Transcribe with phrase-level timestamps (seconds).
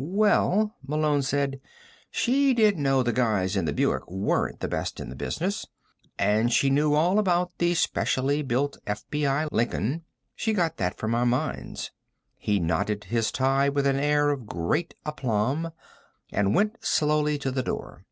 [0.00, 1.60] "Well," Malone said,
[2.08, 5.66] "she did know the guys in the Buick weren't the best in the business
[6.16, 10.04] and she knew all about the specially built FBI Lincoln.
[10.36, 11.90] She got that from our minds."
[12.36, 15.72] He knotted his tie with an air of great aplomb,
[16.30, 18.04] and went, slowly to the door.